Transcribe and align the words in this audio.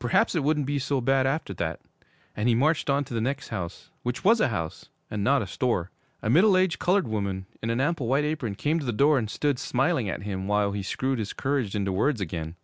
Perhaps 0.00 0.34
it 0.34 0.42
wouldn't 0.42 0.66
be 0.66 0.80
so 0.80 1.00
bad 1.00 1.28
after 1.28 1.54
that. 1.54 1.78
And 2.34 2.48
he 2.48 2.56
marched 2.56 2.90
on 2.90 3.04
to 3.04 3.14
the 3.14 3.20
next 3.20 3.50
house, 3.50 3.92
which 4.02 4.24
was 4.24 4.40
a 4.40 4.48
house 4.48 4.88
and 5.08 5.22
not 5.22 5.42
a 5.42 5.46
store. 5.46 5.92
A 6.22 6.28
middle 6.28 6.56
aged 6.56 6.80
colored 6.80 7.06
woman, 7.06 7.46
in 7.62 7.70
an 7.70 7.80
ample 7.80 8.08
white 8.08 8.24
apron, 8.24 8.56
came 8.56 8.80
to 8.80 8.84
the 8.84 8.92
door 8.92 9.16
and 9.16 9.30
stood 9.30 9.60
smiling 9.60 10.08
at 10.08 10.24
him 10.24 10.48
while 10.48 10.72
he 10.72 10.82
screwed 10.82 11.20
his 11.20 11.32
courage 11.32 11.76
into 11.76 11.92
words 11.92 12.20
again. 12.20 12.56